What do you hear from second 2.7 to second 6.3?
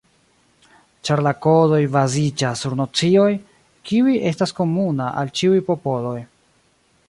nocioj, kiuj estas komuna al ĉiuj popoloj.